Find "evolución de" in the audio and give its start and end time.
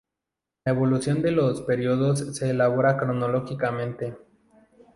0.71-1.29